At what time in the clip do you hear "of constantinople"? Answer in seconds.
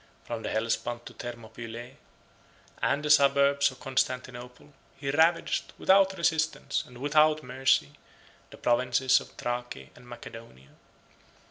3.69-4.73